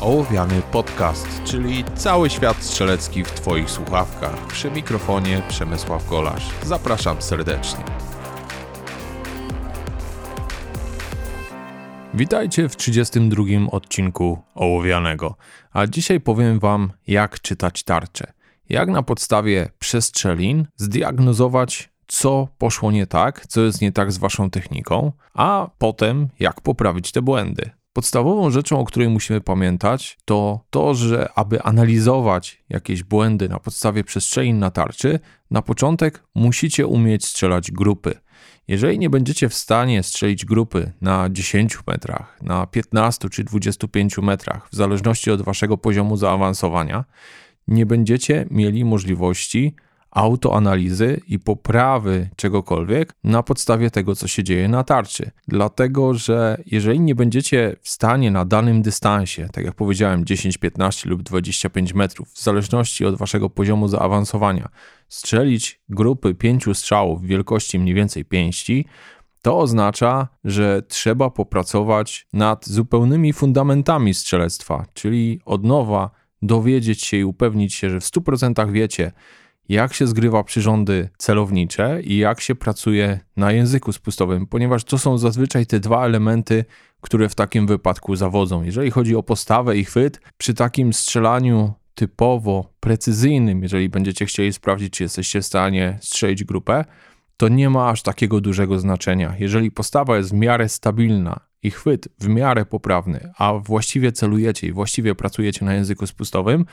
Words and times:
Ołowiany 0.00 0.62
Podcast, 0.72 1.42
czyli 1.44 1.84
cały 1.94 2.30
świat 2.30 2.56
strzelecki 2.62 3.24
w 3.24 3.30
Twoich 3.30 3.70
słuchawkach. 3.70 4.46
Przy 4.46 4.70
mikrofonie 4.70 5.42
Przemysław 5.48 6.08
Golasz. 6.08 6.50
Zapraszam 6.62 7.22
serdecznie. 7.22 7.84
Witajcie 12.14 12.68
w 12.68 12.76
32 12.76 13.44
odcinku 13.70 14.42
Ołowianego, 14.54 15.36
a 15.72 15.86
dzisiaj 15.86 16.20
powiem 16.20 16.58
Wam, 16.58 16.92
jak 17.06 17.40
czytać 17.40 17.82
tarczę. 17.82 18.32
Jak 18.68 18.88
na 18.88 19.02
podstawie 19.02 19.68
przestrzelin 19.78 20.66
zdiagnozować, 20.76 21.90
co 22.06 22.48
poszło 22.58 22.90
nie 22.90 23.06
tak, 23.06 23.46
co 23.46 23.60
jest 23.60 23.80
nie 23.80 23.92
tak 23.92 24.12
z 24.12 24.18
Waszą 24.18 24.50
techniką, 24.50 25.12
a 25.34 25.70
potem 25.78 26.28
jak 26.38 26.60
poprawić 26.60 27.12
te 27.12 27.22
błędy. 27.22 27.77
Podstawową 27.98 28.50
rzeczą, 28.50 28.80
o 28.80 28.84
której 28.84 29.08
musimy 29.08 29.40
pamiętać, 29.40 30.18
to 30.24 30.60
to, 30.70 30.94
że 30.94 31.28
aby 31.34 31.62
analizować 31.62 32.64
jakieś 32.68 33.02
błędy 33.02 33.48
na 33.48 33.58
podstawie 33.58 34.04
przestrzelin 34.04 34.58
na 34.58 34.70
tarczy, 34.70 35.20
na 35.50 35.62
początek 35.62 36.24
musicie 36.34 36.86
umieć 36.86 37.24
strzelać 37.26 37.70
grupy. 37.70 38.14
Jeżeli 38.68 38.98
nie 38.98 39.10
będziecie 39.10 39.48
w 39.48 39.54
stanie 39.54 40.02
strzelić 40.02 40.44
grupy 40.44 40.92
na 41.00 41.30
10 41.30 41.78
metrach, 41.86 42.38
na 42.42 42.66
15 42.66 43.28
czy 43.28 43.44
25 43.44 44.18
metrach, 44.18 44.68
w 44.72 44.76
zależności 44.76 45.30
od 45.30 45.42
waszego 45.42 45.78
poziomu 45.78 46.16
zaawansowania, 46.16 47.04
nie 47.68 47.86
będziecie 47.86 48.46
mieli 48.50 48.84
możliwości 48.84 49.74
autoanalizy 50.10 51.20
i 51.28 51.38
poprawy 51.38 52.28
czegokolwiek 52.36 53.14
na 53.24 53.42
podstawie 53.42 53.90
tego, 53.90 54.16
co 54.16 54.28
się 54.28 54.44
dzieje 54.44 54.68
na 54.68 54.84
tarczy. 54.84 55.30
Dlatego, 55.48 56.14
że 56.14 56.62
jeżeli 56.66 57.00
nie 57.00 57.14
będziecie 57.14 57.76
w 57.80 57.88
stanie 57.88 58.30
na 58.30 58.44
danym 58.44 58.82
dystansie, 58.82 59.48
tak 59.52 59.64
jak 59.64 59.74
powiedziałem, 59.74 60.24
10, 60.24 60.58
15 60.58 61.08
lub 61.10 61.22
25 61.22 61.94
metrów, 61.94 62.28
w 62.28 62.42
zależności 62.42 63.06
od 63.06 63.16
waszego 63.16 63.50
poziomu 63.50 63.88
zaawansowania, 63.88 64.68
strzelić 65.08 65.80
grupy 65.88 66.34
pięciu 66.34 66.74
strzałów 66.74 67.22
wielkości 67.22 67.78
mniej 67.78 67.94
więcej 67.94 68.24
pięści, 68.24 68.86
to 69.42 69.58
oznacza, 69.58 70.28
że 70.44 70.82
trzeba 70.88 71.30
popracować 71.30 72.26
nad 72.32 72.66
zupełnymi 72.66 73.32
fundamentami 73.32 74.14
strzelectwa, 74.14 74.86
czyli 74.94 75.40
od 75.44 75.64
nowa 75.64 76.10
dowiedzieć 76.42 77.04
się 77.04 77.16
i 77.16 77.24
upewnić 77.24 77.74
się, 77.74 77.90
że 77.90 78.00
w 78.00 78.04
100% 78.04 78.72
wiecie, 78.72 79.12
jak 79.68 79.94
się 79.94 80.06
zgrywa 80.06 80.44
przyrządy 80.44 81.08
celownicze 81.18 82.02
i 82.02 82.16
jak 82.16 82.40
się 82.40 82.54
pracuje 82.54 83.20
na 83.36 83.52
języku 83.52 83.92
spustowym, 83.92 84.46
ponieważ 84.46 84.84
to 84.84 84.98
są 84.98 85.18
zazwyczaj 85.18 85.66
te 85.66 85.80
dwa 85.80 86.06
elementy, 86.06 86.64
które 87.00 87.28
w 87.28 87.34
takim 87.34 87.66
wypadku 87.66 88.16
zawodzą. 88.16 88.62
Jeżeli 88.62 88.90
chodzi 88.90 89.16
o 89.16 89.22
postawę 89.22 89.76
i 89.76 89.84
chwyt, 89.84 90.20
przy 90.38 90.54
takim 90.54 90.92
strzelaniu 90.92 91.72
typowo 91.94 92.72
precyzyjnym, 92.80 93.62
jeżeli 93.62 93.88
będziecie 93.88 94.26
chcieli 94.26 94.52
sprawdzić, 94.52 94.92
czy 94.92 95.02
jesteście 95.02 95.40
w 95.40 95.46
stanie 95.46 95.98
strzelić 96.00 96.44
grupę, 96.44 96.84
to 97.36 97.48
nie 97.48 97.70
ma 97.70 97.88
aż 97.88 98.02
takiego 98.02 98.40
dużego 98.40 98.78
znaczenia. 98.78 99.34
Jeżeli 99.38 99.70
postawa 99.70 100.16
jest 100.16 100.30
w 100.30 100.32
miarę 100.32 100.68
stabilna 100.68 101.40
i 101.62 101.70
chwyt 101.70 102.08
w 102.20 102.28
miarę 102.28 102.66
poprawny, 102.66 103.32
a 103.38 103.54
właściwie 103.54 104.12
celujecie 104.12 104.66
i 104.66 104.72
właściwie 104.72 105.14
pracujecie 105.14 105.64
na 105.64 105.74
języku 105.74 106.06
spustowym, 106.06 106.66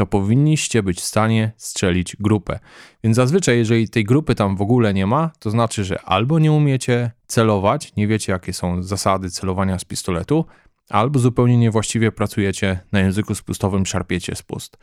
to 0.00 0.06
powinniście 0.06 0.82
być 0.82 1.00
w 1.00 1.04
stanie 1.04 1.52
strzelić 1.56 2.16
grupę. 2.20 2.58
Więc 3.04 3.16
zazwyczaj, 3.16 3.58
jeżeli 3.58 3.88
tej 3.88 4.04
grupy 4.04 4.34
tam 4.34 4.56
w 4.56 4.62
ogóle 4.62 4.94
nie 4.94 5.06
ma, 5.06 5.30
to 5.38 5.50
znaczy, 5.50 5.84
że 5.84 6.02
albo 6.02 6.38
nie 6.38 6.52
umiecie 6.52 7.10
celować, 7.26 7.96
nie 7.96 8.06
wiecie, 8.08 8.32
jakie 8.32 8.52
są 8.52 8.82
zasady 8.82 9.30
celowania 9.30 9.78
z 9.78 9.84
pistoletu, 9.84 10.44
albo 10.90 11.18
zupełnie 11.18 11.56
niewłaściwie 11.56 12.12
pracujecie 12.12 12.80
na 12.92 13.00
języku 13.00 13.34
spustowym, 13.34 13.86
szarpiecie 13.86 14.36
spust. 14.36 14.78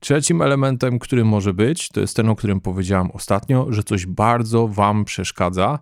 Trzecim 0.00 0.42
elementem, 0.42 0.98
który 0.98 1.24
może 1.24 1.54
być, 1.54 1.88
to 1.88 2.00
jest 2.00 2.16
ten, 2.16 2.28
o 2.28 2.36
którym 2.36 2.60
powiedziałem 2.60 3.10
ostatnio, 3.10 3.66
że 3.70 3.82
coś 3.82 4.06
bardzo 4.06 4.68
Wam 4.68 5.04
przeszkadza 5.04 5.78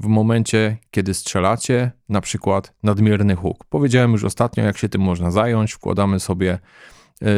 w 0.00 0.06
momencie, 0.06 0.76
kiedy 0.90 1.14
strzelacie, 1.14 1.90
na 2.08 2.20
przykład 2.20 2.74
nadmierny 2.82 3.36
huk. 3.36 3.64
Powiedziałem 3.64 4.12
już 4.12 4.24
ostatnio, 4.24 4.64
jak 4.64 4.78
się 4.78 4.88
tym 4.88 5.00
można 5.00 5.30
zająć. 5.30 5.72
Wkładamy 5.72 6.20
sobie 6.20 6.58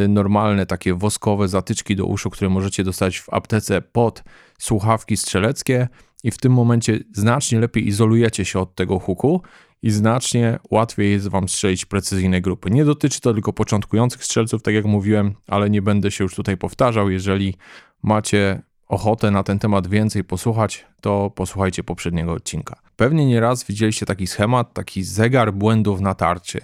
normalne 0.08 0.66
takie 0.66 0.94
woskowe 0.94 1.48
zatyczki 1.48 1.96
do 1.96 2.06
uszu, 2.06 2.30
które 2.30 2.50
możecie 2.50 2.84
dostać 2.84 3.18
w 3.18 3.32
aptece 3.32 3.82
pod 3.82 4.22
słuchawki 4.58 5.16
strzeleckie 5.16 5.88
i 6.24 6.30
w 6.30 6.38
tym 6.38 6.52
momencie 6.52 6.98
znacznie 7.12 7.60
lepiej 7.60 7.88
izolujecie 7.88 8.44
się 8.44 8.58
od 8.60 8.74
tego 8.74 8.98
huku 8.98 9.42
i 9.82 9.90
znacznie 9.90 10.58
łatwiej 10.70 11.12
jest 11.12 11.28
wam 11.28 11.48
strzelić 11.48 11.84
precyzyjne 11.84 12.40
grupy. 12.40 12.70
Nie 12.70 12.84
dotyczy 12.84 13.20
to 13.20 13.32
tylko 13.32 13.52
początkujących 13.52 14.24
strzelców, 14.24 14.62
tak 14.62 14.74
jak 14.74 14.84
mówiłem, 14.84 15.34
ale 15.46 15.70
nie 15.70 15.82
będę 15.82 16.10
się 16.10 16.24
już 16.24 16.34
tutaj 16.34 16.56
powtarzał. 16.56 17.10
Jeżeli 17.10 17.54
macie 18.02 18.62
ochotę 18.88 19.30
na 19.30 19.42
ten 19.42 19.58
temat 19.58 19.86
więcej 19.86 20.24
posłuchać, 20.24 20.86
to 21.00 21.30
posłuchajcie 21.30 21.84
poprzedniego 21.84 22.32
odcinka. 22.32 22.80
Pewnie 22.96 23.26
nieraz 23.26 23.64
widzieliście 23.64 24.06
taki 24.06 24.26
schemat, 24.26 24.72
taki 24.72 25.02
zegar 25.02 25.54
błędów 25.54 26.00
na 26.00 26.14
tarczy. 26.14 26.60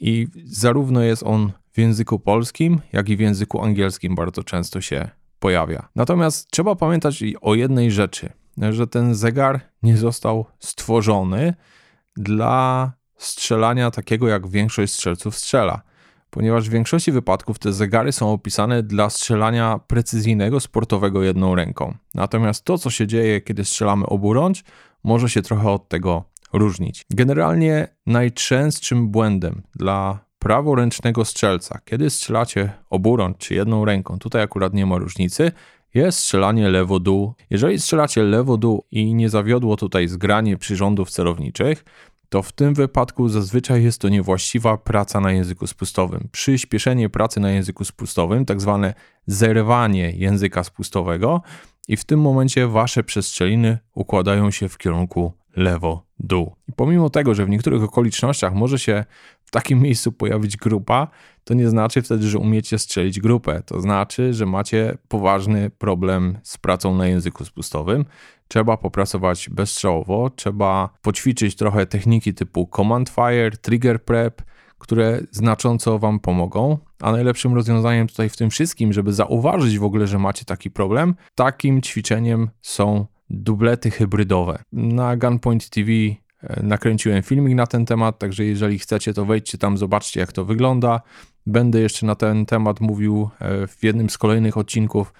I 0.00 0.26
zarówno 0.44 1.02
jest 1.02 1.22
on 1.22 1.52
w 1.76 1.78
języku 1.78 2.18
polskim, 2.18 2.80
jak 2.92 3.08
i 3.08 3.16
w 3.16 3.20
języku 3.20 3.62
angielskim 3.62 4.14
bardzo 4.14 4.44
często 4.44 4.80
się 4.80 5.08
pojawia. 5.38 5.88
Natomiast 5.94 6.50
trzeba 6.50 6.76
pamiętać 6.76 7.24
o 7.40 7.54
jednej 7.54 7.90
rzeczy, 7.90 8.32
że 8.70 8.86
ten 8.86 9.14
zegar 9.14 9.60
nie 9.82 9.96
został 9.96 10.46
stworzony 10.58 11.54
dla 12.16 12.92
strzelania 13.16 13.90
takiego, 13.90 14.28
jak 14.28 14.48
większość 14.48 14.92
strzelców 14.92 15.36
strzela. 15.36 15.82
Ponieważ 16.30 16.68
w 16.68 16.72
większości 16.72 17.12
wypadków 17.12 17.58
te 17.58 17.72
zegary 17.72 18.12
są 18.12 18.32
opisane 18.32 18.82
dla 18.82 19.10
strzelania 19.10 19.80
precyzyjnego, 19.86 20.60
sportowego 20.60 21.22
jedną 21.22 21.54
ręką. 21.54 21.94
Natomiast 22.14 22.64
to, 22.64 22.78
co 22.78 22.90
się 22.90 23.06
dzieje, 23.06 23.40
kiedy 23.40 23.64
strzelamy 23.64 24.06
oburącz, 24.06 24.64
może 25.04 25.28
się 25.28 25.42
trochę 25.42 25.70
od 25.70 25.88
tego 25.88 26.24
różnić. 26.52 27.04
Generalnie 27.10 27.88
najczęstszym 28.06 29.08
błędem 29.08 29.62
dla 29.74 30.25
praworęcznego 30.46 31.24
strzelca, 31.24 31.80
kiedy 31.84 32.10
strzelacie 32.10 32.72
oburącz 32.90 33.38
czy 33.38 33.54
jedną 33.54 33.84
ręką, 33.84 34.18
tutaj 34.18 34.42
akurat 34.42 34.74
nie 34.74 34.86
ma 34.86 34.98
różnicy, 34.98 35.52
jest 35.94 36.18
strzelanie 36.18 36.68
lewo-dół. 36.68 37.34
Jeżeli 37.50 37.80
strzelacie 37.80 38.22
lewo-dół 38.22 38.84
i 38.90 39.14
nie 39.14 39.28
zawiodło 39.28 39.76
tutaj 39.76 40.08
zgranie 40.08 40.56
przyrządów 40.56 41.10
celowniczych, 41.10 41.84
to 42.28 42.42
w 42.42 42.52
tym 42.52 42.74
wypadku 42.74 43.28
zazwyczaj 43.28 43.84
jest 43.84 44.00
to 44.00 44.08
niewłaściwa 44.08 44.76
praca 44.76 45.20
na 45.20 45.32
języku 45.32 45.66
spustowym. 45.66 46.28
Przyspieszenie 46.32 47.08
pracy 47.08 47.40
na 47.40 47.50
języku 47.50 47.84
spustowym, 47.84 48.44
tak 48.44 48.60
zwane 48.60 48.94
zerwanie 49.26 50.10
języka 50.10 50.64
spustowego, 50.64 51.42
i 51.88 51.96
w 51.96 52.04
tym 52.04 52.20
momencie 52.20 52.68
wasze 52.68 53.04
przestrzeliny 53.04 53.78
układają 53.94 54.50
się 54.50 54.68
w 54.68 54.78
kierunku 54.78 55.32
lewo-dół. 55.56 56.56
I 56.68 56.72
pomimo 56.72 57.10
tego, 57.10 57.34
że 57.34 57.44
w 57.44 57.48
niektórych 57.48 57.82
okolicznościach 57.82 58.54
może 58.54 58.78
się 58.78 59.04
w 59.44 59.50
takim 59.50 59.80
miejscu 59.80 60.12
pojawić 60.12 60.56
grupa, 60.56 61.08
to 61.44 61.54
nie 61.54 61.68
znaczy 61.68 62.02
wtedy, 62.02 62.28
że 62.28 62.38
umiecie 62.38 62.78
strzelić 62.78 63.20
grupę. 63.20 63.62
To 63.66 63.80
znaczy, 63.80 64.34
że 64.34 64.46
macie 64.46 64.98
poważny 65.08 65.70
problem 65.70 66.38
z 66.42 66.58
pracą 66.58 66.94
na 66.96 67.06
języku 67.06 67.44
spustowym. 67.44 68.04
Trzeba 68.48 68.76
popracować 68.76 69.48
bezstrzałowo, 69.50 70.30
trzeba 70.30 70.88
poćwiczyć 71.02 71.56
trochę 71.56 71.86
techniki 71.86 72.34
typu 72.34 72.70
command 72.76 73.08
fire, 73.08 73.50
trigger 73.50 74.04
prep, 74.04 74.42
które 74.78 75.20
znacząco 75.30 75.98
Wam 75.98 76.20
pomogą. 76.20 76.78
A 77.00 77.12
najlepszym 77.12 77.54
rozwiązaniem 77.54 78.08
tutaj 78.08 78.28
w 78.28 78.36
tym 78.36 78.50
wszystkim, 78.50 78.92
żeby 78.92 79.12
zauważyć 79.12 79.78
w 79.78 79.84
ogóle, 79.84 80.06
że 80.06 80.18
macie 80.18 80.44
taki 80.44 80.70
problem, 80.70 81.14
takim 81.34 81.82
ćwiczeniem 81.82 82.50
są 82.62 83.06
dublety 83.30 83.90
hybrydowe. 83.90 84.58
Na 84.72 85.16
Gunpoint 85.16 85.70
TV 85.70 85.90
e, 85.92 86.16
nakręciłem 86.62 87.22
filmik 87.22 87.54
na 87.54 87.66
ten 87.66 87.86
temat, 87.86 88.18
także 88.18 88.44
jeżeli 88.44 88.78
chcecie, 88.78 89.14
to 89.14 89.24
wejdźcie 89.24 89.58
tam, 89.58 89.78
zobaczcie 89.78 90.20
jak 90.20 90.32
to 90.32 90.44
wygląda. 90.44 91.00
Będę 91.46 91.80
jeszcze 91.80 92.06
na 92.06 92.14
ten 92.14 92.46
temat 92.46 92.80
mówił 92.80 93.30
e, 93.38 93.66
w 93.66 93.82
jednym 93.82 94.10
z 94.10 94.18
kolejnych 94.18 94.56
odcinków, 94.56 95.12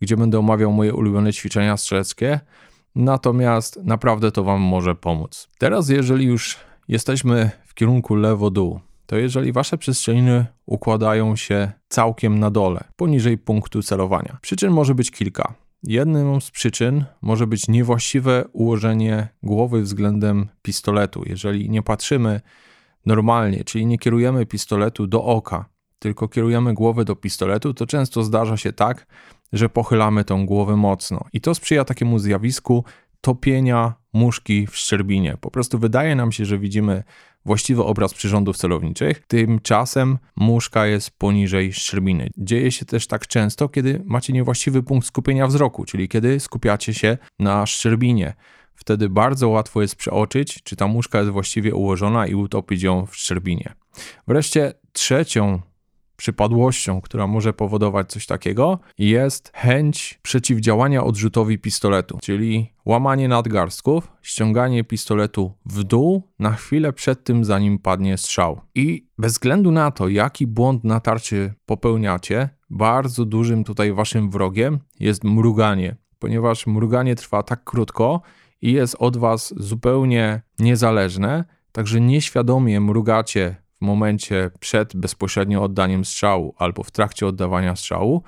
gdzie 0.00 0.16
będę 0.16 0.38
omawiał 0.38 0.72
moje 0.72 0.94
ulubione 0.94 1.32
ćwiczenia 1.32 1.76
strzeleckie. 1.76 2.40
Natomiast 2.94 3.84
naprawdę 3.84 4.32
to 4.32 4.44
Wam 4.44 4.60
może 4.60 4.94
pomóc. 4.94 5.48
Teraz, 5.58 5.88
jeżeli 5.88 6.24
już 6.24 6.56
jesteśmy 6.88 7.50
w 7.66 7.74
kierunku 7.74 8.14
lewo-dół, 8.14 8.80
to 9.06 9.16
jeżeli 9.16 9.52
Wasze 9.52 9.78
przestrzeliny 9.78 10.46
układają 10.66 11.36
się 11.36 11.72
całkiem 11.88 12.38
na 12.38 12.50
dole, 12.50 12.84
poniżej 12.96 13.38
punktu 13.38 13.82
celowania. 13.82 14.38
Przyczyn 14.42 14.72
może 14.72 14.94
być 14.94 15.10
kilka. 15.10 15.54
Jedną 15.82 16.40
z 16.40 16.50
przyczyn 16.50 17.04
może 17.22 17.46
być 17.46 17.68
niewłaściwe 17.68 18.44
ułożenie 18.52 19.28
głowy 19.42 19.82
względem 19.82 20.48
pistoletu. 20.62 21.22
Jeżeli 21.26 21.70
nie 21.70 21.82
patrzymy 21.82 22.40
normalnie, 23.06 23.64
czyli 23.64 23.86
nie 23.86 23.98
kierujemy 23.98 24.46
pistoletu 24.46 25.06
do 25.06 25.24
oka, 25.24 25.64
tylko 25.98 26.28
kierujemy 26.28 26.74
głowę 26.74 27.04
do 27.04 27.16
pistoletu, 27.16 27.74
to 27.74 27.86
często 27.86 28.22
zdarza 28.22 28.56
się 28.56 28.72
tak, 28.72 29.06
że 29.52 29.68
pochylamy 29.68 30.24
tą 30.24 30.46
głowę 30.46 30.76
mocno. 30.76 31.24
I 31.32 31.40
to 31.40 31.54
sprzyja 31.54 31.84
takiemu 31.84 32.18
zjawisku 32.18 32.84
topienia 33.20 33.94
muszki 34.12 34.66
w 34.66 34.76
szczerbinie. 34.76 35.36
Po 35.40 35.50
prostu 35.50 35.78
wydaje 35.78 36.14
nam 36.14 36.32
się, 36.32 36.44
że 36.44 36.58
widzimy 36.58 37.02
właściwy 37.44 37.84
obraz 37.84 38.14
przyrządów 38.14 38.56
celowniczych, 38.56 39.26
tymczasem 39.26 40.18
muszka 40.36 40.86
jest 40.86 41.10
poniżej 41.10 41.72
szczerbiny. 41.72 42.30
Dzieje 42.36 42.72
się 42.72 42.84
też 42.84 43.06
tak 43.06 43.26
często, 43.26 43.68
kiedy 43.68 44.02
macie 44.04 44.32
niewłaściwy 44.32 44.82
punkt 44.82 45.06
skupienia 45.06 45.46
wzroku, 45.46 45.84
czyli 45.84 46.08
kiedy 46.08 46.40
skupiacie 46.40 46.94
się 46.94 47.18
na 47.38 47.66
szczerbinie. 47.66 48.34
Wtedy 48.74 49.08
bardzo 49.08 49.48
łatwo 49.48 49.82
jest 49.82 49.96
przeoczyć, 49.96 50.62
czy 50.62 50.76
ta 50.76 50.86
muszka 50.86 51.18
jest 51.18 51.30
właściwie 51.30 51.74
ułożona 51.74 52.26
i 52.26 52.34
utopić 52.34 52.82
ją 52.82 53.06
w 53.06 53.16
szczerbinie. 53.16 53.74
Wreszcie 54.28 54.74
trzecią 54.92 55.60
przypadłością, 56.22 57.00
która 57.00 57.26
może 57.26 57.52
powodować 57.52 58.10
coś 58.10 58.26
takiego, 58.26 58.78
jest 58.98 59.52
chęć 59.54 60.20
przeciwdziałania 60.22 61.04
odrzutowi 61.04 61.58
pistoletu, 61.58 62.18
czyli 62.22 62.72
łamanie 62.84 63.28
nadgarstków, 63.28 64.12
ściąganie 64.22 64.84
pistoletu 64.84 65.52
w 65.66 65.84
dół 65.84 66.22
na 66.38 66.52
chwilę 66.52 66.92
przed 66.92 67.24
tym, 67.24 67.44
zanim 67.44 67.78
padnie 67.78 68.18
strzał. 68.18 68.60
I 68.74 69.06
bez 69.18 69.32
względu 69.32 69.70
na 69.70 69.90
to, 69.90 70.08
jaki 70.08 70.46
błąd 70.46 70.84
na 70.84 71.00
tarczy 71.00 71.54
popełniacie, 71.66 72.48
bardzo 72.70 73.24
dużym 73.24 73.64
tutaj 73.64 73.92
waszym 73.92 74.30
wrogiem 74.30 74.78
jest 75.00 75.24
mruganie, 75.24 75.96
ponieważ 76.18 76.66
mruganie 76.66 77.14
trwa 77.14 77.42
tak 77.42 77.64
krótko 77.64 78.20
i 78.60 78.72
jest 78.72 78.96
od 78.98 79.16
was 79.16 79.54
zupełnie 79.56 80.42
niezależne, 80.58 81.44
także 81.72 82.00
nieświadomie 82.00 82.80
mrugacie 82.80 83.61
momencie 83.82 84.50
przed 84.60 84.96
bezpośrednio 84.96 85.62
oddaniem 85.62 86.04
strzału 86.04 86.54
albo 86.58 86.82
w 86.82 86.90
trakcie 86.90 87.26
oddawania 87.26 87.76
strzału 87.76 88.22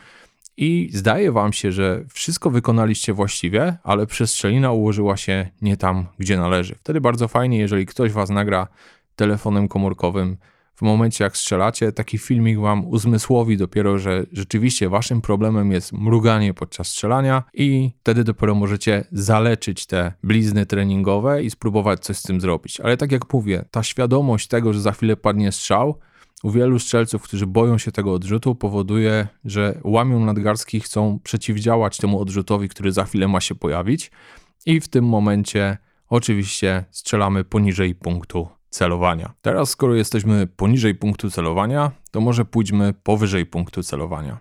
i 0.56 0.90
zdaje 0.92 1.32
wam 1.32 1.52
się, 1.52 1.72
że 1.72 2.04
wszystko 2.08 2.50
wykonaliście 2.50 3.12
właściwie, 3.12 3.76
ale 3.82 4.06
przestrzelina 4.06 4.72
ułożyła 4.72 5.16
się 5.16 5.48
nie 5.62 5.76
tam, 5.76 6.06
gdzie 6.18 6.36
należy. 6.36 6.74
Wtedy 6.74 7.00
bardzo 7.00 7.28
fajnie, 7.28 7.58
jeżeli 7.58 7.86
ktoś 7.86 8.12
was 8.12 8.30
nagra 8.30 8.68
telefonem 9.16 9.68
komórkowym 9.68 10.36
w 10.75 10.82
momencie 10.82 11.25
jak 11.25 11.37
strzelacie, 11.37 11.93
taki 11.93 12.19
filmik 12.19 12.59
wam 12.59 12.87
uzmysłowi 12.87 13.56
dopiero, 13.56 13.99
że 13.99 14.26
rzeczywiście 14.32 14.88
waszym 14.88 15.21
problemem 15.21 15.73
jest 15.73 15.93
mruganie 15.93 16.55
podczas 16.55 16.88
strzelania 16.88 17.43
i 17.55 17.91
wtedy 18.00 18.25
dopiero 18.25 18.55
możecie 18.55 19.05
zaleczyć 19.12 19.87
te 19.87 20.12
blizny 20.23 20.67
treningowe 20.67 21.43
i 21.43 21.50
spróbować 21.50 22.00
coś 22.00 22.17
z 22.17 22.23
tym 22.23 22.41
zrobić. 22.41 22.81
Ale 22.81 22.97
tak 22.97 23.12
jak 23.12 23.32
mówię, 23.32 23.65
ta 23.71 23.82
świadomość 23.82 24.49
tego, 24.49 24.73
że 24.73 24.81
za 24.81 24.93
chwilę 24.93 25.17
padnie 25.17 25.53
strzał, 25.53 25.99
u 26.43 26.50
wielu 26.50 26.79
strzelców, 26.79 27.23
którzy 27.23 27.47
boją 27.47 27.79
się 27.79 27.93
tego 27.93 28.12
odrzutu, 28.12 28.55
powoduje, 28.55 29.29
że 29.44 29.81
łamią 29.85 30.25
nadgarstki, 30.25 30.81
chcą 30.81 31.19
przeciwdziałać 31.23 31.99
temu 31.99 32.21
odrzutowi, 32.21 32.69
który 32.69 32.93
za 32.93 33.05
chwilę 33.05 33.29
ma 33.29 33.41
się 33.41 33.55
pojawić, 33.55 34.11
i 34.67 34.81
w 34.81 34.88
tym 34.88 35.05
momencie 35.05 35.79
oczywiście 36.09 36.85
strzelamy 36.91 37.44
poniżej 37.44 37.94
punktu 37.94 38.49
celowania. 38.75 39.32
Teraz, 39.43 39.71
skoro 39.71 39.94
jesteśmy 39.94 40.47
poniżej 40.47 40.94
punktu 40.94 41.31
celowania, 41.31 41.91
to 42.11 42.21
może 42.21 42.44
pójdźmy 42.44 42.94
powyżej 43.03 43.47
punktu 43.47 43.82
celowania. 43.82 44.38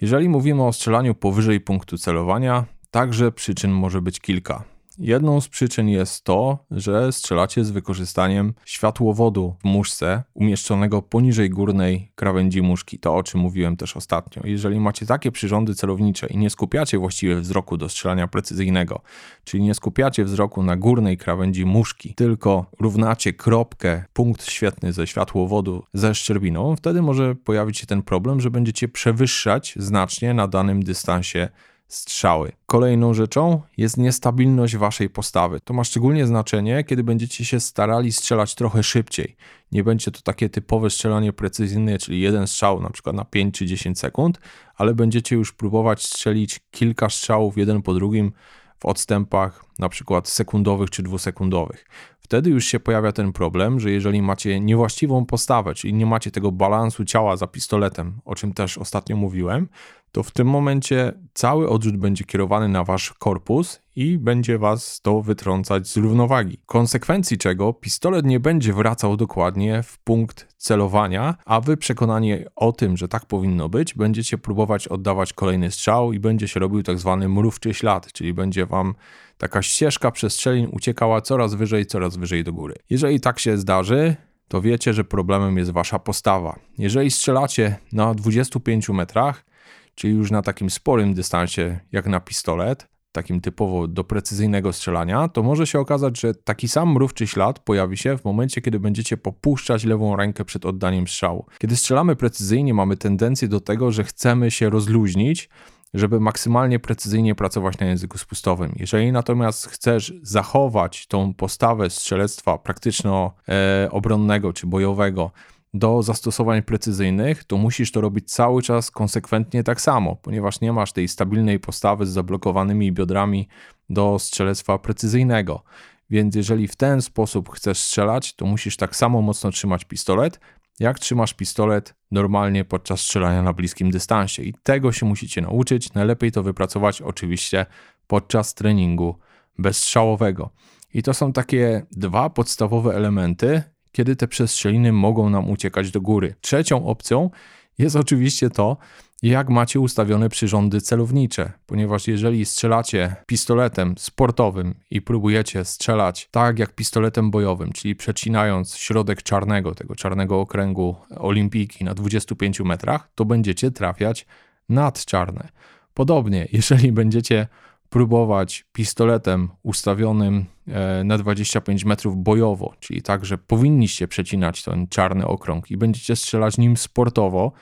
Jeżeli 0.00 0.28
mówimy 0.28 0.62
o 0.62 0.72
strzelaniu 0.72 1.14
powyżej 1.14 1.60
punktu 1.60 1.98
celowania, 1.98 2.64
także 2.90 3.32
przyczyn 3.32 3.72
może 3.72 4.02
być 4.02 4.20
kilka. 4.20 4.73
Jedną 4.98 5.40
z 5.40 5.48
przyczyn 5.48 5.88
jest 5.88 6.24
to, 6.24 6.58
że 6.70 7.12
strzelacie 7.12 7.64
z 7.64 7.70
wykorzystaniem 7.70 8.54
światłowodu 8.64 9.54
w 9.60 9.64
muszce 9.64 10.22
umieszczonego 10.34 11.02
poniżej 11.02 11.50
górnej 11.50 12.12
krawędzi 12.14 12.62
muszki. 12.62 12.98
To 12.98 13.14
o 13.14 13.22
czym 13.22 13.40
mówiłem 13.40 13.76
też 13.76 13.96
ostatnio. 13.96 14.42
Jeżeli 14.44 14.80
macie 14.80 15.06
takie 15.06 15.32
przyrządy 15.32 15.74
celownicze 15.74 16.26
i 16.26 16.38
nie 16.38 16.50
skupiacie 16.50 16.98
właściwie 16.98 17.36
wzroku 17.36 17.76
do 17.76 17.88
strzelania 17.88 18.28
precyzyjnego, 18.28 19.00
czyli 19.44 19.62
nie 19.62 19.74
skupiacie 19.74 20.24
wzroku 20.24 20.62
na 20.62 20.76
górnej 20.76 21.18
krawędzi 21.18 21.64
muszki, 21.64 22.14
tylko 22.14 22.66
równacie 22.80 23.32
kropkę, 23.32 24.04
punkt 24.12 24.50
świetny 24.50 24.92
ze 24.92 25.06
światłowodu 25.06 25.84
ze 25.94 26.14
szczerbiną, 26.14 26.76
wtedy 26.76 27.02
może 27.02 27.34
pojawić 27.34 27.78
się 27.78 27.86
ten 27.86 28.02
problem, 28.02 28.40
że 28.40 28.50
będziecie 28.50 28.88
przewyższać 28.88 29.74
znacznie 29.76 30.34
na 30.34 30.48
danym 30.48 30.82
dystansie 30.82 31.48
strzały. 31.94 32.52
Kolejną 32.66 33.14
rzeczą 33.14 33.60
jest 33.76 33.96
niestabilność 33.96 34.76
waszej 34.76 35.10
postawy. 35.10 35.60
To 35.60 35.74
ma 35.74 35.84
szczególnie 35.84 36.26
znaczenie, 36.26 36.84
kiedy 36.84 37.04
będziecie 37.04 37.44
się 37.44 37.60
starali 37.60 38.12
strzelać 38.12 38.54
trochę 38.54 38.82
szybciej. 38.82 39.36
Nie 39.72 39.84
będzie 39.84 40.10
to 40.10 40.20
takie 40.20 40.48
typowe 40.48 40.90
strzelanie 40.90 41.32
precyzyjne, 41.32 41.98
czyli 41.98 42.20
jeden 42.20 42.46
strzał 42.46 42.80
na 42.80 42.90
przykład 42.90 43.16
na 43.16 43.24
5 43.24 43.54
czy 43.54 43.66
10 43.66 43.98
sekund, 43.98 44.40
ale 44.76 44.94
będziecie 44.94 45.36
już 45.36 45.52
próbować 45.52 46.02
strzelić 46.02 46.60
kilka 46.70 47.10
strzałów 47.10 47.58
jeden 47.58 47.82
po 47.82 47.94
drugim 47.94 48.32
w 48.78 48.86
odstępach 48.86 49.64
na 49.78 49.88
przykład 49.88 50.28
sekundowych 50.28 50.90
czy 50.90 51.02
dwusekundowych. 51.02 51.86
Wtedy 52.20 52.50
już 52.50 52.64
się 52.64 52.80
pojawia 52.80 53.12
ten 53.12 53.32
problem, 53.32 53.80
że 53.80 53.90
jeżeli 53.90 54.22
macie 54.22 54.60
niewłaściwą 54.60 55.26
postawę, 55.26 55.74
czyli 55.74 55.94
nie 55.94 56.06
macie 56.06 56.30
tego 56.30 56.52
balansu 56.52 57.04
ciała 57.04 57.36
za 57.36 57.46
pistoletem, 57.46 58.20
o 58.24 58.34
czym 58.34 58.52
też 58.52 58.78
ostatnio 58.78 59.16
mówiłem, 59.16 59.68
to 60.14 60.22
w 60.22 60.30
tym 60.30 60.48
momencie 60.48 61.12
cały 61.32 61.68
odrzut 61.68 61.96
będzie 61.96 62.24
kierowany 62.24 62.68
na 62.68 62.84
wasz 62.84 63.12
korpus 63.18 63.80
i 63.96 64.18
będzie 64.18 64.58
was 64.58 65.00
to 65.00 65.22
wytrącać 65.22 65.88
z 65.88 65.96
równowagi. 65.96 66.58
Konsekwencji 66.66 67.38
czego 67.38 67.72
pistolet 67.72 68.26
nie 68.26 68.40
będzie 68.40 68.72
wracał 68.72 69.16
dokładnie 69.16 69.82
w 69.82 69.98
punkt 69.98 70.54
celowania, 70.56 71.34
a 71.44 71.60
wy 71.60 71.76
przekonani 71.76 72.34
o 72.56 72.72
tym, 72.72 72.96
że 72.96 73.08
tak 73.08 73.26
powinno 73.26 73.68
być, 73.68 73.94
będziecie 73.94 74.38
próbować 74.38 74.88
oddawać 74.88 75.32
kolejny 75.32 75.70
strzał 75.70 76.12
i 76.12 76.20
będzie 76.20 76.48
się 76.48 76.60
robił 76.60 76.82
tak 76.82 76.98
zwany 76.98 77.28
mrówczy 77.28 77.74
ślad, 77.74 78.12
czyli 78.12 78.34
będzie 78.34 78.66
wam 78.66 78.94
taka 79.38 79.62
ścieżka 79.62 80.10
przestrzelin 80.10 80.68
uciekała 80.72 81.20
coraz 81.20 81.54
wyżej, 81.54 81.86
coraz 81.86 82.16
wyżej 82.16 82.44
do 82.44 82.52
góry. 82.52 82.74
Jeżeli 82.90 83.20
tak 83.20 83.38
się 83.38 83.58
zdarzy, 83.58 84.16
to 84.48 84.60
wiecie, 84.60 84.94
że 84.94 85.04
problemem 85.04 85.58
jest 85.58 85.70
wasza 85.70 85.98
postawa. 85.98 86.58
Jeżeli 86.78 87.10
strzelacie 87.10 87.76
na 87.92 88.14
25 88.14 88.88
metrach, 88.88 89.53
czyli 89.94 90.14
już 90.14 90.30
na 90.30 90.42
takim 90.42 90.70
sporym 90.70 91.14
dystansie 91.14 91.80
jak 91.92 92.06
na 92.06 92.20
pistolet, 92.20 92.88
takim 93.12 93.40
typowo 93.40 93.88
do 93.88 94.04
precyzyjnego 94.04 94.72
strzelania, 94.72 95.28
to 95.28 95.42
może 95.42 95.66
się 95.66 95.80
okazać, 95.80 96.20
że 96.20 96.34
taki 96.34 96.68
sam 96.68 96.92
mrówczy 96.92 97.26
ślad 97.26 97.58
pojawi 97.58 97.96
się 97.96 98.18
w 98.18 98.24
momencie, 98.24 98.60
kiedy 98.60 98.80
będziecie 98.80 99.16
popuszczać 99.16 99.84
lewą 99.84 100.16
rękę 100.16 100.44
przed 100.44 100.66
oddaniem 100.66 101.08
strzału. 101.08 101.46
Kiedy 101.58 101.76
strzelamy 101.76 102.16
precyzyjnie, 102.16 102.74
mamy 102.74 102.96
tendencję 102.96 103.48
do 103.48 103.60
tego, 103.60 103.92
że 103.92 104.04
chcemy 104.04 104.50
się 104.50 104.70
rozluźnić, 104.70 105.48
żeby 105.94 106.20
maksymalnie 106.20 106.78
precyzyjnie 106.78 107.34
pracować 107.34 107.78
na 107.78 107.86
języku 107.86 108.18
spustowym. 108.18 108.72
Jeżeli 108.76 109.12
natomiast 109.12 109.66
chcesz 109.66 110.12
zachować 110.22 111.06
tą 111.06 111.34
postawę 111.34 111.90
strzelectwa 111.90 112.58
praktyczno-obronnego 112.58 114.52
czy 114.52 114.66
bojowego, 114.66 115.30
do 115.74 116.02
zastosowań 116.02 116.62
precyzyjnych, 116.62 117.44
to 117.44 117.56
musisz 117.56 117.92
to 117.92 118.00
robić 118.00 118.32
cały 118.32 118.62
czas 118.62 118.90
konsekwentnie 118.90 119.62
tak 119.62 119.80
samo, 119.80 120.16
ponieważ 120.16 120.60
nie 120.60 120.72
masz 120.72 120.92
tej 120.92 121.08
stabilnej 121.08 121.60
postawy 121.60 122.06
z 122.06 122.10
zablokowanymi 122.10 122.92
biodrami 122.92 123.48
do 123.90 124.18
strzelectwa 124.18 124.78
precyzyjnego. 124.78 125.62
Więc 126.10 126.34
jeżeli 126.34 126.68
w 126.68 126.76
ten 126.76 127.02
sposób 127.02 127.50
chcesz 127.50 127.78
strzelać, 127.78 128.34
to 128.34 128.46
musisz 128.46 128.76
tak 128.76 128.96
samo 128.96 129.22
mocno 129.22 129.50
trzymać 129.50 129.84
pistolet, 129.84 130.40
jak 130.80 130.98
trzymasz 130.98 131.34
pistolet 131.34 131.94
normalnie 132.10 132.64
podczas 132.64 133.00
strzelania 133.00 133.42
na 133.42 133.52
bliskim 133.52 133.90
dystansie. 133.90 134.42
I 134.42 134.54
tego 134.62 134.92
się 134.92 135.06
musicie 135.06 135.40
nauczyć. 135.40 135.94
Najlepiej 135.94 136.32
to 136.32 136.42
wypracować 136.42 137.02
oczywiście 137.02 137.66
podczas 138.06 138.54
treningu 138.54 139.18
bezstrzałowego. 139.58 140.50
I 140.94 141.02
to 141.02 141.14
są 141.14 141.32
takie 141.32 141.86
dwa 141.90 142.30
podstawowe 142.30 142.94
elementy, 142.94 143.62
kiedy 143.94 144.16
te 144.16 144.28
przestrzeliny 144.28 144.92
mogą 144.92 145.30
nam 145.30 145.50
uciekać 145.50 145.90
do 145.90 146.00
góry. 146.00 146.34
Trzecią 146.40 146.86
opcją 146.86 147.30
jest 147.78 147.96
oczywiście 147.96 148.50
to, 148.50 148.76
jak 149.22 149.48
macie 149.48 149.80
ustawione 149.80 150.28
przyrządy 150.28 150.80
celownicze, 150.80 151.52
ponieważ 151.66 152.08
jeżeli 152.08 152.44
strzelacie 152.44 153.16
pistoletem 153.26 153.94
sportowym 153.98 154.74
i 154.90 155.02
próbujecie 155.02 155.64
strzelać 155.64 156.28
tak 156.30 156.58
jak 156.58 156.74
pistoletem 156.74 157.30
bojowym, 157.30 157.72
czyli 157.72 157.94
przecinając 157.94 158.76
środek 158.76 159.22
czarnego, 159.22 159.74
tego 159.74 159.94
czarnego 159.94 160.40
okręgu 160.40 160.96
olimpijki 161.16 161.84
na 161.84 161.94
25 161.94 162.60
metrach, 162.60 163.08
to 163.14 163.24
będziecie 163.24 163.70
trafiać 163.70 164.26
nad 164.68 165.04
czarne. 165.04 165.48
Podobnie, 165.94 166.48
jeżeli 166.52 166.92
będziecie 166.92 167.48
próbować 167.94 168.64
pistoletem 168.72 169.48
ustawionym 169.62 170.44
e, 170.68 171.04
na 171.04 171.18
25 171.18 171.84
metrów 171.84 172.16
bojowo, 172.16 172.74
czyli 172.80 173.02
tak, 173.02 173.24
że 173.24 173.38
powinniście 173.38 174.08
przecinać 174.08 174.62
ten 174.62 174.88
czarny 174.88 175.26
okrąg 175.26 175.70
i 175.70 175.76
będziecie 175.76 176.16
strzelać 176.16 176.58
nim 176.58 176.76
sportowo, 176.76 177.52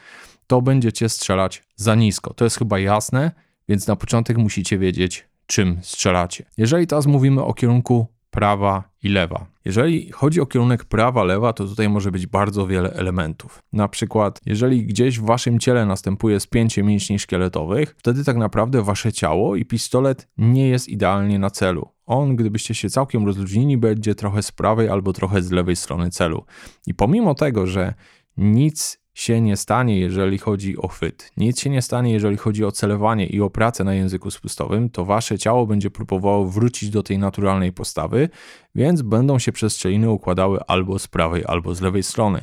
to 0.47 0.63
będziecie 0.63 1.09
strzelać 1.09 1.63
za 1.77 1.95
nisko. 1.95 2.35
To 2.35 2.45
jest 2.45 2.59
chyba 2.59 2.79
jasne, 2.79 3.31
więc 3.69 3.87
na 3.87 3.97
początek 3.97 4.39
musicie 4.39 4.79
wiedzieć, 4.79 5.29
czym 5.47 5.79
strzelacie. 5.83 6.45
Jeżeli 6.57 6.87
teraz 6.87 7.07
mówimy 7.07 7.45
o 7.45 7.55
kierunku 7.55 8.07
prawa 8.33 8.85
i 9.03 9.09
lewa. 9.09 9.47
Jeżeli 9.65 10.11
chodzi 10.11 10.41
o 10.41 10.47
kierunek 10.47 10.85
prawa-lewa, 10.85 11.53
to 11.53 11.67
tutaj 11.67 11.89
może 11.89 12.11
być 12.13 12.27
bardzo 12.27 12.67
wiele 12.67 12.93
elementów. 12.93 13.63
Na 13.73 13.89
przykład, 13.89 14.41
jeżeli 14.47 14.87
gdzieś 14.87 15.19
w 15.19 15.25
waszym 15.25 15.59
ciele 15.59 15.87
następuje 15.87 16.41
spięcie 16.41 16.83
mięśni 16.83 17.19
szkieletowych, 17.19 17.95
wtedy 17.99 18.25
tak 18.25 18.37
naprawdę 18.37 18.83
wasze 18.83 19.13
ciało 19.13 19.57
i 19.57 19.65
pistolet 19.65 20.29
nie 20.39 20.69
jest 20.69 20.89
idealnie 20.89 21.39
na 21.39 21.51
celu. 21.51 21.89
on, 22.07 22.37
gdybyście 22.37 22.75
się 22.75 22.91
całkiem 22.91 23.27
rozluźnili, 23.27 23.79
będzie 23.79 24.15
trochę 24.15 24.43
z 24.43 24.53
prawej 24.53 24.89
albo 24.89 25.13
trochę 25.13 25.43
z 25.43 25.51
lewej 25.51 25.77
strony 25.77 26.11
celu. 26.11 26.45
I 26.87 26.95
pomimo 26.95 27.35
tego, 27.35 27.67
że 27.67 27.95
nic 28.37 29.02
się 29.15 29.41
nie 29.41 29.57
stanie, 29.57 30.01
jeżeli 30.01 30.39
chodzi 30.39 30.79
o 30.79 30.89
chwyt, 30.89 31.33
nic 31.37 31.61
się 31.61 31.71
nie 31.71 31.83
stanie, 31.83 32.13
jeżeli 32.13 32.37
chodzi 32.37 32.65
o 32.65 32.73
celowanie 32.73 33.27
i 33.27 33.41
o 33.41 33.51
pracę 33.51 33.85
na 33.85 33.95
języku 33.95 34.31
spustowym, 34.31 34.91
to 34.91 35.05
wasze 35.05 35.39
ciało 35.39 35.67
będzie 35.67 35.91
próbowało 35.91 36.47
wrócić 36.47 36.91
do 36.91 37.03
tej 37.03 37.19
naturalnej 37.19 37.73
postawy, 37.73 38.29
więc 38.75 39.03
będą 39.03 39.39
się 39.39 39.53
przestrzeliny 39.53 40.11
układały 40.11 40.61
albo 40.67 40.99
z 40.99 41.09
prawej, 41.09 41.45
albo 41.47 41.75
z 41.75 41.81
lewej 41.81 42.03
strony. 42.03 42.43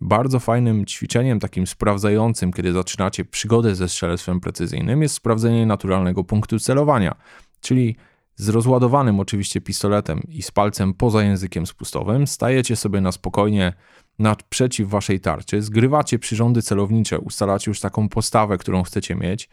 Bardzo 0.00 0.40
fajnym 0.40 0.86
ćwiczeniem, 0.86 1.40
takim 1.40 1.66
sprawdzającym, 1.66 2.52
kiedy 2.52 2.72
zaczynacie 2.72 3.24
przygodę 3.24 3.74
ze 3.74 3.88
strzelectwem 3.88 4.40
precyzyjnym, 4.40 5.02
jest 5.02 5.14
sprawdzenie 5.14 5.66
naturalnego 5.66 6.24
punktu 6.24 6.58
celowania, 6.58 7.14
czyli 7.60 7.96
z 8.36 8.48
rozładowanym 8.48 9.20
oczywiście 9.20 9.60
pistoletem 9.60 10.20
i 10.28 10.42
z 10.42 10.50
palcem 10.50 10.94
poza 10.94 11.22
językiem 11.22 11.66
spustowym 11.66 12.26
stajecie 12.26 12.76
sobie 12.76 13.00
na 13.00 13.12
spokojnie 13.12 13.72
naprzeciw 14.18 14.88
waszej 14.88 15.20
tarczy, 15.20 15.62
zgrywacie 15.62 16.18
przyrządy 16.18 16.62
celownicze, 16.62 17.18
ustalacie 17.18 17.70
już 17.70 17.80
taką 17.80 18.08
postawę, 18.08 18.58
którą 18.58 18.82
chcecie 18.82 19.14
mieć 19.14 19.48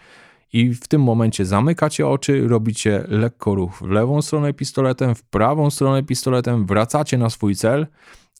i 0.53 0.73
w 0.73 0.87
tym 0.87 1.03
momencie 1.03 1.45
zamykacie 1.45 2.07
oczy, 2.07 2.47
robicie 2.47 3.03
lekko 3.07 3.55
ruch 3.55 3.77
w 3.77 3.81
lewą 3.81 4.21
stronę 4.21 4.53
pistoletem, 4.53 5.15
w 5.15 5.23
prawą 5.23 5.69
stronę 5.69 6.03
pistoletem, 6.03 6.65
wracacie 6.65 7.17
na 7.17 7.29
swój 7.29 7.55
cel 7.55 7.87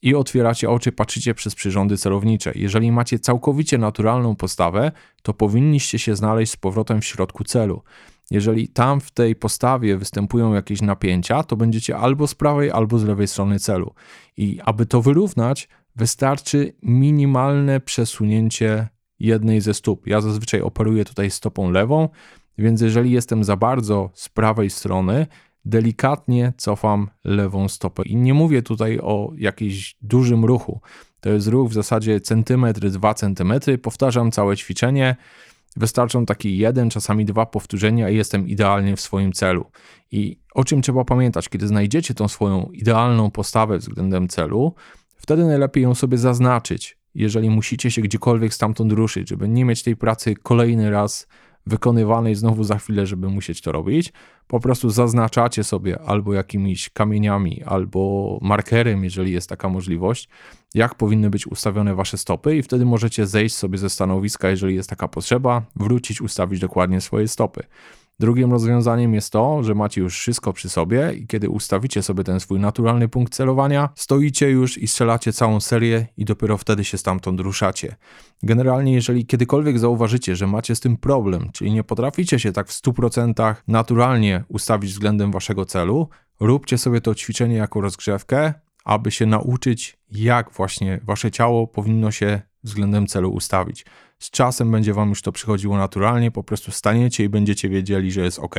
i 0.02 0.14
otwieracie 0.14 0.70
oczy, 0.70 0.92
patrzycie 0.92 1.34
przez 1.34 1.54
przyrządy 1.54 1.96
celownicze. 1.96 2.52
Jeżeli 2.54 2.92
macie 2.92 3.18
całkowicie 3.18 3.78
naturalną 3.78 4.36
postawę, 4.36 4.92
to 5.22 5.34
powinniście 5.34 5.98
się 5.98 6.16
znaleźć 6.16 6.52
z 6.52 6.56
powrotem 6.56 7.00
w 7.00 7.04
środku 7.04 7.44
celu. 7.44 7.82
Jeżeli 8.30 8.68
tam 8.68 9.00
w 9.00 9.10
tej 9.10 9.36
postawie 9.36 9.96
występują 9.96 10.54
jakieś 10.54 10.82
napięcia, 10.82 11.42
to 11.42 11.56
będziecie 11.56 11.96
albo 11.96 12.26
z 12.26 12.34
prawej, 12.34 12.70
albo 12.70 12.98
z 12.98 13.04
lewej 13.04 13.28
strony 13.28 13.58
celu. 13.58 13.94
I 14.36 14.60
aby 14.64 14.86
to 14.86 15.02
wyrównać, 15.02 15.68
wystarczy 16.00 16.72
minimalne 16.82 17.80
przesunięcie 17.80 18.88
jednej 19.18 19.60
ze 19.60 19.74
stóp. 19.74 20.06
Ja 20.06 20.20
zazwyczaj 20.20 20.60
operuję 20.60 21.04
tutaj 21.04 21.30
stopą 21.30 21.70
lewą, 21.70 22.08
więc 22.58 22.80
jeżeli 22.80 23.10
jestem 23.10 23.44
za 23.44 23.56
bardzo 23.56 24.10
z 24.14 24.28
prawej 24.28 24.70
strony, 24.70 25.26
delikatnie 25.64 26.52
cofam 26.56 27.08
lewą 27.24 27.68
stopę. 27.68 28.02
I 28.02 28.16
nie 28.16 28.34
mówię 28.34 28.62
tutaj 28.62 28.98
o 28.98 29.32
jakimś 29.36 29.96
dużym 30.02 30.44
ruchu. 30.44 30.80
To 31.20 31.30
jest 31.30 31.48
ruch 31.48 31.70
w 31.70 31.72
zasadzie 31.72 32.20
centymetr, 32.20 32.80
dwa 32.80 33.14
centymetry. 33.14 33.78
Powtarzam 33.78 34.30
całe 34.30 34.56
ćwiczenie. 34.56 35.16
Wystarczą 35.76 36.26
taki 36.26 36.58
jeden, 36.58 36.90
czasami 36.90 37.24
dwa 37.24 37.46
powtórzenia 37.46 38.10
i 38.10 38.16
jestem 38.16 38.48
idealnie 38.48 38.96
w 38.96 39.00
swoim 39.00 39.32
celu. 39.32 39.70
I 40.10 40.40
o 40.54 40.64
czym 40.64 40.82
trzeba 40.82 41.04
pamiętać, 41.04 41.48
kiedy 41.48 41.68
znajdziecie 41.68 42.14
tą 42.14 42.28
swoją 42.28 42.68
idealną 42.72 43.30
postawę 43.30 43.78
względem 43.78 44.28
celu, 44.28 44.74
wtedy 45.20 45.44
najlepiej 45.44 45.82
ją 45.82 45.94
sobie 45.94 46.18
zaznaczyć, 46.18 46.98
jeżeli 47.14 47.50
musicie 47.50 47.90
się 47.90 48.02
gdziekolwiek 48.02 48.54
stamtąd 48.54 48.92
ruszyć, 48.92 49.28
żeby 49.28 49.48
nie 49.48 49.64
mieć 49.64 49.82
tej 49.82 49.96
pracy 49.96 50.34
kolejny 50.42 50.90
raz 50.90 51.26
wykonywanej 51.66 52.34
znowu 52.34 52.64
za 52.64 52.78
chwilę, 52.78 53.06
żeby 53.06 53.28
musieć 53.28 53.60
to 53.60 53.72
robić. 53.72 54.12
Po 54.46 54.60
prostu 54.60 54.90
zaznaczacie 54.90 55.64
sobie 55.64 56.02
albo 56.02 56.34
jakimiś 56.34 56.90
kamieniami, 56.90 57.62
albo 57.66 58.38
markerem, 58.42 59.04
jeżeli 59.04 59.32
jest 59.32 59.48
taka 59.48 59.68
możliwość, 59.68 60.28
jak 60.74 60.94
powinny 60.94 61.30
być 61.30 61.46
ustawione 61.46 61.94
wasze 61.94 62.18
stopy, 62.18 62.56
i 62.56 62.62
wtedy 62.62 62.84
możecie 62.84 63.26
zejść 63.26 63.56
sobie 63.56 63.78
ze 63.78 63.90
stanowiska, 63.90 64.50
jeżeli 64.50 64.74
jest 64.74 64.90
taka 64.90 65.08
potrzeba, 65.08 65.62
wrócić, 65.76 66.20
ustawić 66.20 66.60
dokładnie 66.60 67.00
swoje 67.00 67.28
stopy. 67.28 67.62
Drugim 68.20 68.52
rozwiązaniem 68.52 69.14
jest 69.14 69.32
to, 69.32 69.62
że 69.62 69.74
macie 69.74 70.00
już 70.00 70.18
wszystko 70.18 70.52
przy 70.52 70.68
sobie 70.68 71.12
i 71.14 71.26
kiedy 71.26 71.50
ustawicie 71.50 72.02
sobie 72.02 72.24
ten 72.24 72.40
swój 72.40 72.60
naturalny 72.60 73.08
punkt 73.08 73.34
celowania, 73.34 73.88
stoicie 73.94 74.50
już 74.50 74.78
i 74.78 74.88
strzelacie 74.88 75.32
całą 75.32 75.60
serię 75.60 76.06
i 76.16 76.24
dopiero 76.24 76.58
wtedy 76.58 76.84
się 76.84 76.98
stamtąd 76.98 77.40
ruszacie. 77.40 77.96
Generalnie, 78.42 78.92
jeżeli 78.92 79.26
kiedykolwiek 79.26 79.78
zauważycie, 79.78 80.36
że 80.36 80.46
macie 80.46 80.76
z 80.76 80.80
tym 80.80 80.96
problem, 80.96 81.50
czyli 81.52 81.72
nie 81.72 81.84
potraficie 81.84 82.38
się 82.38 82.52
tak 82.52 82.68
w 82.68 82.82
100% 82.82 83.54
naturalnie 83.68 84.44
ustawić 84.48 84.92
względem 84.92 85.32
waszego 85.32 85.64
celu, 85.64 86.08
róbcie 86.40 86.78
sobie 86.78 87.00
to 87.00 87.14
ćwiczenie 87.14 87.56
jako 87.56 87.80
rozgrzewkę, 87.80 88.54
aby 88.84 89.10
się 89.10 89.26
nauczyć, 89.26 89.98
jak 90.10 90.52
właśnie 90.52 91.00
wasze 91.04 91.30
ciało 91.30 91.66
powinno 91.66 92.10
się 92.10 92.40
względem 92.64 93.06
celu 93.06 93.30
ustawić. 93.30 93.84
Z 94.20 94.30
czasem 94.30 94.70
będzie 94.70 94.94
Wam 94.94 95.08
już 95.08 95.22
to 95.22 95.32
przychodziło 95.32 95.76
naturalnie, 95.76 96.30
po 96.30 96.42
prostu 96.42 96.72
staniecie 96.72 97.24
i 97.24 97.28
będziecie 97.28 97.68
wiedzieli, 97.68 98.12
że 98.12 98.20
jest 98.20 98.38
ok. 98.38 98.54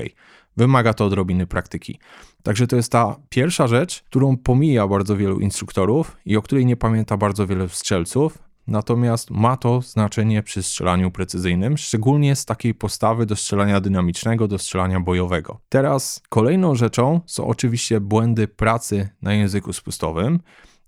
Wymaga 0.58 0.94
to 0.94 1.06
odrobiny 1.06 1.48
praktyki. 1.48 2.00
Także 2.44 2.68
to 2.68 2.75
jest 2.75 2.91
ta 2.91 3.15
pierwsza 3.30 3.68
rzecz, 3.68 4.03
którą 4.03 4.38
pomija 4.38 4.88
bardzo 4.88 5.18
wielu 5.18 5.39
instruktorów 5.39 6.18
i 6.25 6.38
o 6.38 6.41
której 6.41 6.65
nie 6.65 6.77
pamięta 6.77 7.18
bardzo 7.18 7.48
wiele 7.48 7.70
strzelców. 7.70 8.38
Natomiast 8.68 9.32
ma 9.32 9.58
to 9.58 9.82
znaczenie 9.82 10.44
przy 10.44 10.63
strzelaniu 10.63 11.12
precyzyjnym, 11.12 11.77
szczególnie 11.77 12.36
z 12.36 12.46
takiej 12.46 12.74
postawy 12.74 13.25
do 13.25 13.36
strzelania 13.36 13.82
dynamicznego, 13.82 14.48
do 14.48 14.58
strzelania 14.58 15.00
bojowego. 15.00 15.60
Teraz 15.70 16.22
kolejną 16.30 16.75
rzeczą 16.75 17.22
są 17.25 17.48
oczywiście 17.48 18.00
błędy 18.00 18.48
pracy 18.48 19.10
na 19.22 19.34
języku 19.34 19.74
spustowym 19.74 20.39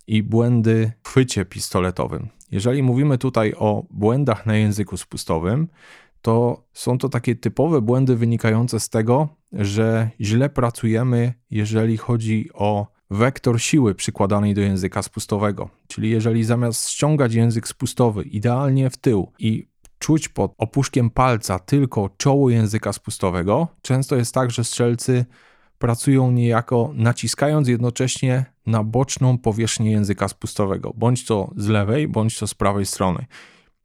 i 0.06 0.22
błędy 0.22 0.92
w 1.02 1.08
chwycie 1.08 1.44
pistoletowym. 1.44 2.28
Jeżeli 2.50 2.82
mówimy 2.82 3.18
tutaj 3.18 3.54
o 3.58 3.84
błędach 3.90 4.46
na 4.46 4.56
języku 4.56 4.96
spustowym, 4.96 5.68
to 6.22 6.64
są 6.72 6.98
to 6.98 7.08
takie 7.08 7.34
typowe 7.34 7.80
błędy 7.80 8.16
wynikające 8.16 8.80
z 8.80 8.88
tego, 8.88 9.28
że 9.52 10.10
źle 10.20 10.48
pracujemy, 10.48 11.34
jeżeli 11.50 11.96
chodzi 11.96 12.48
o 12.54 12.86
wektor 13.10 13.60
siły 13.60 13.94
przykładanej 13.94 14.54
do 14.54 14.60
języka 14.60 15.02
spustowego. 15.02 15.70
Czyli 15.86 16.10
jeżeli 16.10 16.44
zamiast 16.44 16.88
ściągać 16.88 17.34
język 17.34 17.68
spustowy 17.68 18.22
idealnie 18.22 18.90
w 18.90 18.96
tył 18.96 19.32
i 19.38 19.68
czuć 19.98 20.28
pod 20.28 20.54
opuszkiem 20.58 21.10
palca 21.10 21.58
tylko 21.58 22.10
czoło 22.16 22.50
języka 22.50 22.92
spustowego, 22.92 23.68
często 23.82 24.16
jest 24.16 24.34
tak, 24.34 24.50
że 24.50 24.64
strzelcy 24.64 25.24
pracują 25.78 26.30
niejako 26.30 26.90
naciskając 26.94 27.68
jednocześnie 27.68 28.53
na 28.66 28.84
boczną 28.84 29.38
powierzchnię 29.38 29.90
języka 29.90 30.28
spustowego, 30.28 30.92
bądź 30.96 31.24
to 31.24 31.50
z 31.56 31.68
lewej, 31.68 32.08
bądź 32.08 32.38
to 32.38 32.46
z 32.46 32.54
prawej 32.54 32.86
strony. 32.86 33.26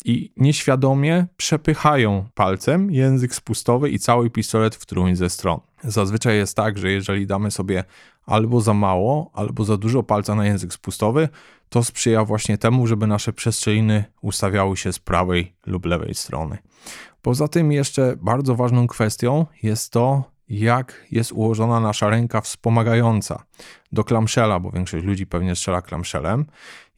I 0.06 0.34
nieświadomie 0.38 1.28
przepychają 1.38 2.26
palcem 2.34 2.92
język 2.92 3.36
spustowy 3.36 3.90
i 3.90 4.00
cały 4.00 4.30
pistolet 4.30 4.76
w 4.76 4.80
którąś 4.80 5.18
ze 5.18 5.30
stron. 5.30 5.60
Zazwyczaj 5.84 6.38
jest 6.38 6.56
tak, 6.56 6.78
że 6.78 6.92
jeżeli 6.92 7.28
damy 7.28 7.52
sobie 7.52 7.84
albo 8.26 8.62
za 8.62 8.74
mało, 8.74 9.32
albo 9.34 9.64
za 9.64 9.78
dużo 9.78 10.04
palca 10.04 10.36
na 10.36 10.46
język 10.46 10.74
spustowy, 10.74 11.30
to 11.70 11.84
sprzyja 11.84 12.26
właśnie 12.26 12.58
temu, 12.58 12.88
żeby 12.88 13.08
nasze 13.08 13.34
przestrzeliny 13.34 14.04
ustawiały 14.22 14.78
się 14.78 14.94
z 14.94 15.00
prawej 15.00 15.54
lub 15.66 15.86
lewej 15.86 16.16
strony. 16.16 16.58
Poza 17.22 17.48
tym, 17.48 17.72
jeszcze 17.72 18.16
bardzo 18.22 18.56
ważną 18.56 18.88
kwestią 18.88 19.46
jest 19.64 19.92
to, 19.92 20.24
jak 20.50 21.06
jest 21.12 21.32
ułożona 21.32 21.80
nasza 21.80 22.10
ręka 22.10 22.42
wspomagająca 22.42 23.44
do 23.92 24.04
klamszela, 24.04 24.60
bo 24.60 24.72
większość 24.72 25.06
ludzi 25.06 25.28
pewnie 25.28 25.56
strzela 25.56 25.82
klamszelem. 25.82 26.46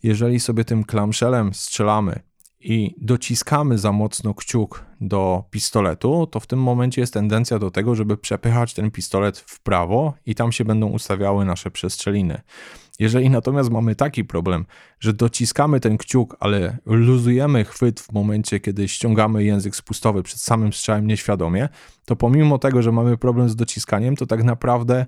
Jeżeli 0.04 0.40
sobie 0.40 0.66
tym 0.66 0.84
klamszelem 0.84 1.54
strzelamy 1.54 2.20
i 2.64 2.96
dociskamy 2.98 3.78
za 3.78 3.92
mocno 3.92 4.34
kciuk 4.34 4.86
do 5.02 5.44
pistoletu, 5.50 6.28
to 6.28 6.40
w 6.40 6.48
tym 6.48 6.60
momencie 6.60 7.02
jest 7.02 7.14
tendencja 7.14 7.60
do 7.60 7.72
tego, 7.72 7.96
żeby 7.96 8.18
przepychać 8.18 8.74
ten 8.74 8.92
pistolet 8.92 9.38
w 9.38 9.60
prawo 9.60 10.14
i 10.26 10.36
tam 10.36 10.52
się 10.52 10.66
będą 10.66 10.88
ustawiały 10.88 11.46
nasze 11.46 11.72
przestrzeliny. 11.72 12.42
Jeżeli 13.00 13.30
natomiast 13.30 13.70
mamy 13.70 13.96
taki 13.96 14.26
problem, 14.26 14.66
że 15.00 15.14
dociskamy 15.14 15.80
ten 15.80 15.98
kciuk, 15.98 16.38
ale 16.40 16.78
luzujemy 16.86 17.66
chwyt 17.66 18.00
w 18.00 18.12
momencie, 18.12 18.60
kiedy 18.60 18.88
ściągamy 18.88 19.44
język 19.44 19.76
spustowy 19.76 20.24
przed 20.24 20.40
samym 20.40 20.74
strzałem 20.74 21.08
nieświadomie, 21.08 21.70
to 22.06 22.16
pomimo 22.16 22.58
tego, 22.58 22.82
że 22.82 22.92
mamy 22.92 23.18
problem 23.18 23.50
z 23.50 23.56
dociskaniem, 23.56 24.16
to 24.16 24.26
tak 24.26 24.44
naprawdę 24.44 25.06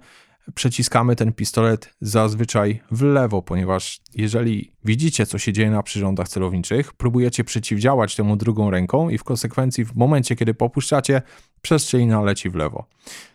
przeciskamy 0.56 1.16
ten 1.16 1.34
pistolet 1.34 1.94
zazwyczaj 2.02 2.82
w 2.92 3.02
lewo, 3.02 3.42
ponieważ 3.42 4.02
jeżeli 4.16 4.72
widzicie, 4.86 5.26
co 5.26 5.38
się 5.38 5.54
dzieje 5.54 5.72
na 5.72 5.84
przyrządach 5.84 6.30
celowniczych, 6.30 6.94
próbujecie 6.94 7.44
przeciwdziałać 7.44 8.16
temu 8.16 8.36
drugą 8.36 8.70
ręką 8.70 9.10
i 9.10 9.18
w 9.18 9.24
konsekwencji 9.24 9.86
w 9.86 9.96
momencie, 9.96 10.36
kiedy 10.36 10.54
popuszczacie, 10.54 11.22
przestrzelina 11.62 12.22
leci 12.22 12.50
w 12.50 12.56
lewo. 12.56 12.86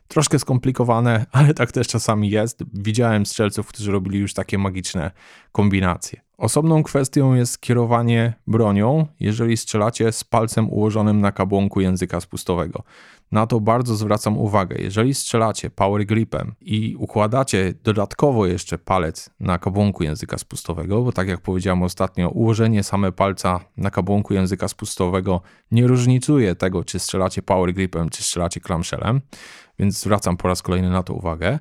Troszkę 0.09 0.39
skomplikowane, 0.39 1.27
ale 1.33 1.55
tak 1.55 1.73
też 1.73 1.89
czasami 1.89 2.31
jest. 2.31 2.65
Widziałem 2.75 3.27
strzelców, 3.27 3.67
którzy 3.67 3.93
robili 3.93 4.19
już 4.19 4.35
takie 4.35 4.59
magiczne 4.59 5.11
kombinacje. 5.53 6.28
Osobną 6.39 6.83
kwestią 6.83 7.35
jest 7.35 7.61
kierowanie 7.61 8.35
bronią, 8.47 9.07
jeżeli 9.21 9.57
strzelacie 9.57 10.13
z 10.13 10.25
palcem 10.25 10.71
ułożonym 10.71 11.21
na 11.21 11.33
kabłonku 11.33 11.81
języka 11.81 12.21
spustowego. 12.21 12.83
Na 13.33 13.47
to 13.47 13.61
bardzo 13.61 13.97
zwracam 13.97 14.39
uwagę. 14.39 14.77
Jeżeli 14.79 15.15
strzelacie 15.15 15.71
power 15.71 16.07
gripem 16.07 16.55
i 16.61 16.97
układacie 16.99 17.75
dodatkowo 17.85 18.47
jeszcze 18.47 18.79
palec 18.79 19.31
na 19.41 19.59
kabłonku 19.59 20.05
języka 20.05 20.39
spustowego, 20.39 21.03
bo 21.03 21.13
tak 21.13 21.29
jak 21.29 21.41
powiedziałem 21.41 21.83
ostatnio, 21.83 22.29
ułożenie 22.29 22.83
same 22.83 23.13
palca 23.13 23.61
na 23.77 23.91
kabłonku 23.91 24.35
języka 24.35 24.69
spustowego 24.69 25.41
nie 25.71 25.87
różnicuje 25.87 26.55
tego, 26.55 26.85
czy 26.85 26.99
strzelacie 26.99 27.43
power 27.43 27.75
gripem, 27.75 28.11
czy 28.11 28.23
strzelacie 28.23 28.61
clamshellem, 28.61 29.21
więc 29.79 30.01
zwracam 30.01 30.37
po 30.37 30.49
raz 30.49 30.63
kolejny 30.63 30.91
na 30.91 31.03
to 31.03 31.15
uwagę. 31.15 31.59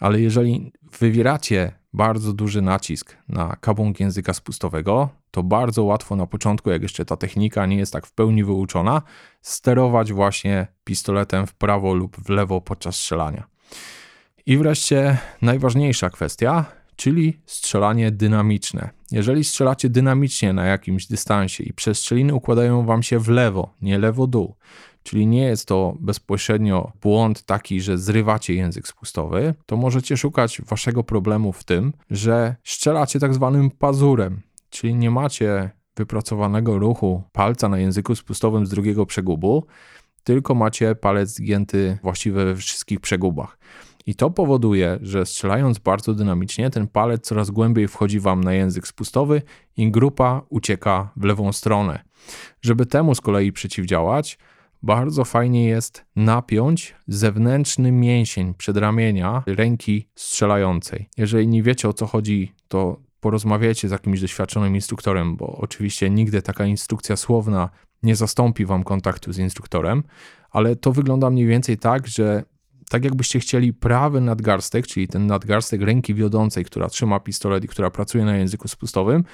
Ale 0.00 0.20
jeżeli 0.20 0.72
wywieracie 1.00 1.79
bardzo 1.92 2.32
duży 2.32 2.62
nacisk 2.62 3.16
na 3.28 3.56
kabłąk 3.60 4.00
języka 4.00 4.34
spustowego, 4.34 5.08
to 5.30 5.42
bardzo 5.42 5.84
łatwo 5.84 6.16
na 6.16 6.26
początku, 6.26 6.70
jak 6.70 6.82
jeszcze 6.82 7.04
ta 7.04 7.16
technika 7.16 7.66
nie 7.66 7.76
jest 7.76 7.92
tak 7.92 8.06
w 8.06 8.12
pełni 8.12 8.44
wyuczona, 8.44 9.02
sterować 9.42 10.12
właśnie 10.12 10.66
pistoletem 10.84 11.46
w 11.46 11.54
prawo 11.54 11.94
lub 11.94 12.16
w 12.16 12.28
lewo 12.28 12.60
podczas 12.60 12.96
strzelania. 12.96 13.44
I 14.46 14.56
wreszcie 14.58 15.18
najważniejsza 15.42 16.10
kwestia, 16.10 16.64
czyli 16.96 17.40
strzelanie 17.46 18.10
dynamiczne. 18.10 18.90
Jeżeli 19.10 19.44
strzelacie 19.44 19.88
dynamicznie 19.88 20.52
na 20.52 20.64
jakimś 20.64 21.06
dystansie 21.06 21.64
i 21.64 21.72
przestrzeliny 21.72 22.34
układają 22.34 22.86
wam 22.86 23.02
się 23.02 23.18
w 23.18 23.28
lewo, 23.28 23.74
nie 23.82 23.98
lewo-dół, 23.98 24.54
czyli 25.02 25.26
nie 25.26 25.42
jest 25.42 25.66
to 25.66 25.96
bezpośrednio 26.00 26.92
błąd 27.02 27.42
taki, 27.42 27.80
że 27.80 27.98
zrywacie 27.98 28.54
język 28.54 28.88
spustowy, 28.88 29.54
to 29.66 29.76
możecie 29.76 30.16
szukać 30.16 30.62
waszego 30.62 31.04
problemu 31.04 31.52
w 31.52 31.64
tym, 31.64 31.92
że 32.10 32.56
strzelacie 32.64 33.20
tak 33.20 33.34
zwanym 33.34 33.70
pazurem, 33.70 34.40
czyli 34.70 34.94
nie 34.94 35.10
macie 35.10 35.70
wypracowanego 35.96 36.78
ruchu 36.78 37.22
palca 37.32 37.68
na 37.68 37.78
języku 37.78 38.14
spustowym 38.14 38.66
z 38.66 38.70
drugiego 38.70 39.06
przegubu, 39.06 39.66
tylko 40.24 40.54
macie 40.54 40.94
palec 40.94 41.28
zgięty 41.28 41.98
właściwie 42.02 42.44
we 42.44 42.56
wszystkich 42.56 43.00
przegubach. 43.00 43.58
I 44.06 44.14
to 44.14 44.30
powoduje, 44.30 44.98
że 45.02 45.26
strzelając 45.26 45.78
bardzo 45.78 46.14
dynamicznie, 46.14 46.70
ten 46.70 46.88
palec 46.88 47.26
coraz 47.26 47.50
głębiej 47.50 47.88
wchodzi 47.88 48.20
wam 48.20 48.44
na 48.44 48.52
język 48.52 48.86
spustowy 48.86 49.42
i 49.76 49.90
grupa 49.90 50.42
ucieka 50.48 51.12
w 51.16 51.24
lewą 51.24 51.52
stronę. 51.52 52.04
Żeby 52.62 52.86
temu 52.86 53.14
z 53.14 53.20
kolei 53.20 53.52
przeciwdziałać, 53.52 54.38
bardzo 54.82 55.24
fajnie 55.24 55.64
jest 55.64 56.04
napiąć 56.16 56.94
zewnętrzny 57.06 57.92
mięsień 57.92 58.54
przedramienia 58.54 59.42
ręki 59.46 60.08
strzelającej. 60.14 61.08
Jeżeli 61.16 61.48
nie 61.48 61.62
wiecie 61.62 61.88
o 61.88 61.92
co 61.92 62.06
chodzi, 62.06 62.52
to 62.68 63.00
porozmawiajcie 63.20 63.88
z 63.88 63.92
jakimś 63.92 64.20
doświadczonym 64.20 64.74
instruktorem, 64.74 65.36
bo 65.36 65.46
oczywiście 65.46 66.10
nigdy 66.10 66.42
taka 66.42 66.66
instrukcja 66.66 67.16
słowna 67.16 67.68
nie 68.02 68.16
zastąpi 68.16 68.66
wam 68.66 68.84
kontaktu 68.84 69.32
z 69.32 69.38
instruktorem, 69.38 70.02
ale 70.50 70.76
to 70.76 70.92
wygląda 70.92 71.30
mniej 71.30 71.46
więcej 71.46 71.78
tak, 71.78 72.06
że 72.06 72.42
tak 72.90 73.04
jakbyście 73.04 73.40
chcieli 73.40 73.72
prawy 73.72 74.20
nadgarstek, 74.20 74.86
czyli 74.86 75.08
ten 75.08 75.26
nadgarstek 75.26 75.82
ręki 75.82 76.14
wiodącej, 76.14 76.64
która 76.64 76.88
trzyma 76.88 77.20
pistolet 77.20 77.64
i 77.64 77.68
która 77.68 77.90
pracuje 77.90 78.24
na 78.24 78.36
języku 78.36 78.68
spustowym, 78.68 79.24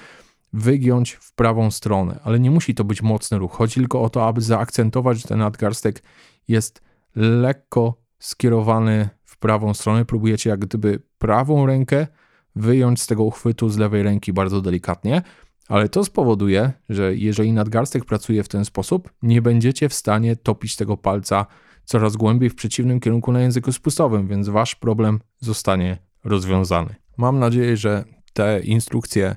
wygiąć 0.53 1.11
w 1.11 1.33
prawą 1.33 1.71
stronę, 1.71 2.19
ale 2.23 2.39
nie 2.39 2.51
musi 2.51 2.75
to 2.75 2.83
być 2.83 3.01
mocny 3.01 3.37
ruch. 3.37 3.51
Chodzi 3.51 3.73
tylko 3.73 4.01
o 4.01 4.09
to, 4.09 4.27
aby 4.27 4.41
zaakcentować, 4.41 5.21
że 5.21 5.27
ten 5.27 5.39
nadgarstek 5.39 6.03
jest 6.47 6.81
lekko 7.15 8.01
skierowany 8.19 9.09
w 9.23 9.37
prawą 9.37 9.73
stronę. 9.73 10.05
Próbujecie 10.05 10.49
jak 10.49 10.59
gdyby 10.59 10.99
prawą 11.17 11.65
rękę 11.65 12.07
wyjąć 12.55 13.01
z 13.01 13.07
tego 13.07 13.23
uchwytu 13.23 13.69
z 13.69 13.77
lewej 13.77 14.03
ręki 14.03 14.33
bardzo 14.33 14.61
delikatnie, 14.61 15.21
ale 15.67 15.89
to 15.89 16.05
spowoduje, 16.05 16.71
że 16.89 17.15
jeżeli 17.15 17.53
nadgarstek 17.53 18.05
pracuje 18.05 18.43
w 18.43 18.47
ten 18.47 18.65
sposób, 18.65 19.13
nie 19.21 19.41
będziecie 19.41 19.89
w 19.89 19.93
stanie 19.93 20.35
topić 20.35 20.75
tego 20.75 20.97
palca 20.97 21.45
coraz 21.85 22.15
głębiej 22.15 22.49
w 22.49 22.55
przeciwnym 22.55 22.99
kierunku 22.99 23.31
na 23.31 23.41
języku 23.41 23.71
spustowym, 23.71 24.27
więc 24.27 24.49
wasz 24.49 24.75
problem 24.75 25.19
zostanie 25.39 25.97
rozwiązany. 26.23 26.95
Mam 27.17 27.39
nadzieję, 27.39 27.77
że 27.77 28.03
te 28.33 28.59
instrukcje 28.59 29.35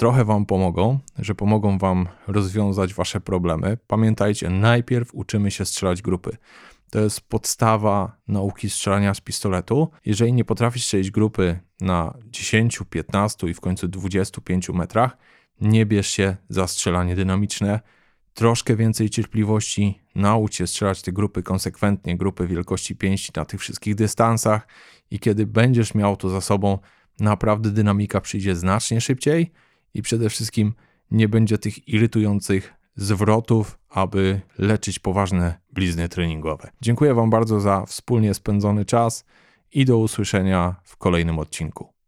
trochę 0.00 0.24
Wam 0.24 0.46
pomogą, 0.46 0.98
że 1.18 1.34
pomogą 1.34 1.78
Wam 1.78 2.08
rozwiązać 2.26 2.94
Wasze 2.94 3.20
problemy. 3.20 3.78
Pamiętajcie, 3.86 4.50
najpierw 4.50 5.14
uczymy 5.14 5.50
się 5.50 5.64
strzelać 5.64 6.02
grupy. 6.02 6.36
To 6.90 7.00
jest 7.00 7.20
podstawa 7.20 8.16
nauki 8.28 8.70
strzelania 8.70 9.14
z 9.14 9.20
pistoletu. 9.20 9.90
Jeżeli 10.04 10.32
nie 10.32 10.44
potrafisz 10.44 10.84
strzelić 10.84 11.10
grupy 11.10 11.60
na 11.80 12.14
10, 12.26 12.80
15 12.90 13.48
i 13.48 13.54
w 13.54 13.60
końcu 13.60 13.88
25 13.88 14.68
metrach, 14.68 15.16
nie 15.60 15.86
bierz 15.86 16.08
się 16.08 16.36
za 16.48 16.66
strzelanie 16.66 17.16
dynamiczne. 17.16 17.80
Troszkę 18.34 18.76
więcej 18.76 19.10
cierpliwości, 19.10 20.00
naucz 20.14 20.54
się 20.54 20.66
strzelać 20.66 21.02
te 21.02 21.12
grupy 21.12 21.42
konsekwentnie, 21.42 22.16
grupy 22.16 22.46
wielkości 22.46 22.96
pięści 22.96 23.32
na 23.36 23.44
tych 23.44 23.60
wszystkich 23.60 23.94
dystansach 23.94 24.66
i 25.10 25.18
kiedy 25.18 25.46
będziesz 25.46 25.94
miał 25.94 26.16
to 26.16 26.28
za 26.28 26.40
sobą, 26.40 26.78
naprawdę 27.18 27.70
dynamika 27.70 28.20
przyjdzie 28.20 28.56
znacznie 28.56 29.00
szybciej 29.00 29.52
i 29.94 30.02
przede 30.02 30.30
wszystkim 30.30 30.74
nie 31.10 31.28
będzie 31.28 31.58
tych 31.58 31.88
irytujących 31.88 32.74
zwrotów, 32.96 33.78
aby 33.88 34.40
leczyć 34.58 34.98
poważne 34.98 35.58
blizny 35.72 36.08
treningowe. 36.08 36.70
Dziękuję 36.80 37.14
Wam 37.14 37.30
bardzo 37.30 37.60
za 37.60 37.86
wspólnie 37.86 38.34
spędzony 38.34 38.84
czas 38.84 39.24
i 39.72 39.84
do 39.84 39.98
usłyszenia 39.98 40.76
w 40.84 40.96
kolejnym 40.96 41.38
odcinku. 41.38 41.99